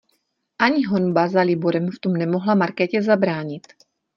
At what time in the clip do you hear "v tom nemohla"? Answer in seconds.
1.91-2.55